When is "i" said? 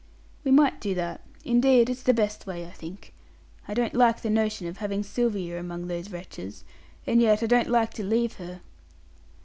2.65-2.71, 3.67-3.75, 7.43-7.45